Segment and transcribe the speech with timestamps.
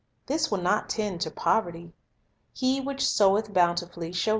[0.25, 1.93] This will not tend to poverty.
[2.55, 4.29] "He which soweth bountifully shall 1 Gal.